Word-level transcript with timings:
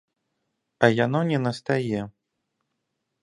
А 0.87 0.89
яно 1.05 1.19
не 1.31 1.39
настае. 1.45 2.01